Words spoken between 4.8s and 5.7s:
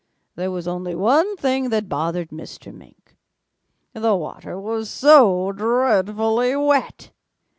so